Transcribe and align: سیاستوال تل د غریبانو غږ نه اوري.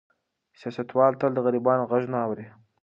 سیاستوال 0.59 1.13
تل 1.21 1.31
د 1.35 1.39
غریبانو 1.45 1.87
غږ 1.91 2.03
نه 2.13 2.17
اوري. 2.25 2.47